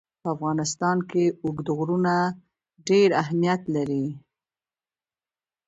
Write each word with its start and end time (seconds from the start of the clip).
په 0.21 0.27
افغانستان 0.35 0.97
کې 1.09 1.23
اوږده 1.43 1.71
غرونه 1.77 2.13
ډېر 2.87 3.09
اهمیت 3.23 3.61
لري. 3.75 4.05